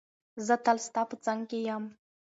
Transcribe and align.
زه 0.45 0.55
تل 0.65 0.77
ستا 0.87 1.01
په 1.09 1.15
څنګ 1.25 1.41
کې 1.49 1.59
یم. 1.67 1.83